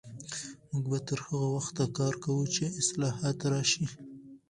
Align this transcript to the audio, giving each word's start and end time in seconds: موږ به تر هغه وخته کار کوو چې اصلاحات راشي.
موږ 0.71 0.83
به 0.91 0.99
تر 1.07 1.19
هغه 1.27 1.47
وخته 1.57 1.83
کار 1.97 2.13
کوو 2.23 2.43
چې 2.55 2.63
اصلاحات 2.81 3.37
راشي. 3.51 3.85